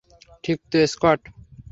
ঠিক 0.43 0.59
তো, 0.71 0.77
স্কট? 0.87 1.19